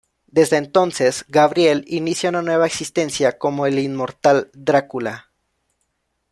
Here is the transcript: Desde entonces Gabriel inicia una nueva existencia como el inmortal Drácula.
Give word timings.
Desde 0.25 0.57
entonces 0.57 1.25
Gabriel 1.27 1.85
inicia 1.87 2.29
una 2.31 2.41
nueva 2.41 2.65
existencia 2.65 3.37
como 3.37 3.67
el 3.67 3.77
inmortal 3.77 4.49
Drácula. 4.53 5.29